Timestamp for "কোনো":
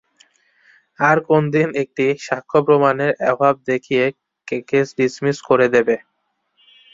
1.27-1.47